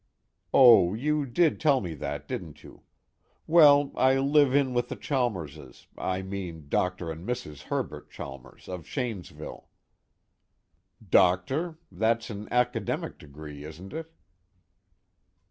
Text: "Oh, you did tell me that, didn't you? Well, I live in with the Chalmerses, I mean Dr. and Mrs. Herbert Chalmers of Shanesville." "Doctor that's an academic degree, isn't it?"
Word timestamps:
"Oh, 0.51 0.95
you 0.95 1.27
did 1.27 1.59
tell 1.59 1.79
me 1.79 1.93
that, 1.93 2.27
didn't 2.27 2.63
you? 2.63 2.81
Well, 3.45 3.91
I 3.95 4.17
live 4.17 4.55
in 4.55 4.73
with 4.73 4.89
the 4.89 4.95
Chalmerses, 4.95 5.85
I 5.95 6.23
mean 6.23 6.69
Dr. 6.69 7.11
and 7.11 7.23
Mrs. 7.23 7.61
Herbert 7.65 8.09
Chalmers 8.09 8.67
of 8.67 8.87
Shanesville." 8.87 9.67
"Doctor 11.07 11.77
that's 11.91 12.31
an 12.31 12.47
academic 12.51 13.19
degree, 13.19 13.63
isn't 13.63 13.93
it?" 13.93 14.11